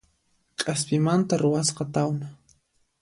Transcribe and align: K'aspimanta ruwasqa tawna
K'aspimanta 0.61 1.33
ruwasqa 1.41 1.83
tawna 1.93 2.27